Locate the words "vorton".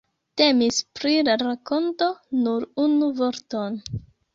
3.25-3.83